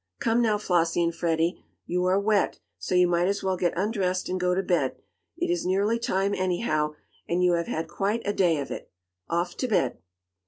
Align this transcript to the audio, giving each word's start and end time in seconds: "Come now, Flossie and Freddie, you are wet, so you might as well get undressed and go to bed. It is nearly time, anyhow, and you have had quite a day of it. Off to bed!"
"Come 0.19 0.41
now, 0.41 0.57
Flossie 0.57 1.03
and 1.03 1.13
Freddie, 1.13 1.63
you 1.85 2.05
are 2.05 2.19
wet, 2.19 2.57
so 2.79 2.95
you 2.95 3.07
might 3.07 3.27
as 3.27 3.43
well 3.43 3.55
get 3.55 3.77
undressed 3.77 4.29
and 4.29 4.39
go 4.39 4.55
to 4.55 4.63
bed. 4.63 4.95
It 5.37 5.51
is 5.51 5.63
nearly 5.63 5.99
time, 5.99 6.33
anyhow, 6.33 6.95
and 7.29 7.43
you 7.43 7.51
have 7.53 7.67
had 7.67 7.87
quite 7.87 8.23
a 8.25 8.33
day 8.33 8.57
of 8.57 8.71
it. 8.71 8.89
Off 9.29 9.55
to 9.57 9.67
bed!" 9.67 9.99